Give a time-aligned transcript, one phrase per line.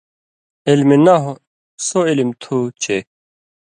[0.69, 1.33] علم نحو
[1.87, 2.97] سو علم تُھو چے